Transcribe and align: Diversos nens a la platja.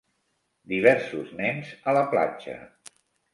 Diversos 0.71 1.29
nens 1.41 1.75
a 1.93 1.95
la 1.99 2.03
platja. 2.15 2.57